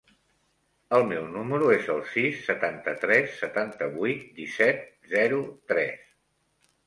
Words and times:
El 0.99 1.03
meu 1.09 1.25
número 1.33 1.67
es 1.73 1.89
el 1.95 1.99
sis, 2.13 2.39
setanta-tres, 2.47 3.29
setanta-vuit, 3.43 4.23
disset, 4.41 4.83
zero, 5.13 5.43
tres. 5.73 6.01